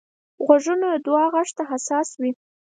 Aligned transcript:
غوږونه 0.45 0.87
د 0.93 1.01
دعا 1.05 1.25
غږ 1.33 1.49
ته 1.57 1.63
حساس 1.71 2.09
وي 2.21 2.31